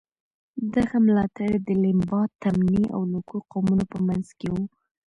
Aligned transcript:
دغه 0.75 0.95
ملاتړي 1.07 1.55
د 1.67 1.69
لیمبا، 1.83 2.21
تمني 2.41 2.83
او 2.95 3.01
لوکو 3.13 3.35
قومونو 3.51 3.83
په 3.91 3.97
منځ 4.07 4.27
کې 4.39 4.47
وو. 4.53 4.63